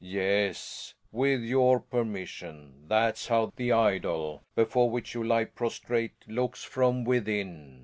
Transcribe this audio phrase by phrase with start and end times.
[0.03, 7.03] Yes, with your permission; that's how the idol before which you lie prostrate, looks from
[7.03, 7.79] within.